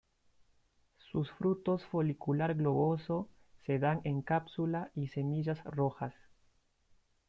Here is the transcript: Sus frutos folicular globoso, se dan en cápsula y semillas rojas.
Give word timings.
Sus 1.11 1.29
frutos 1.29 1.85
folicular 1.85 2.55
globoso, 2.55 3.27
se 3.67 3.77
dan 3.77 4.01
en 4.03 4.23
cápsula 4.23 4.89
y 4.95 5.09
semillas 5.09 5.63
rojas. 5.63 6.15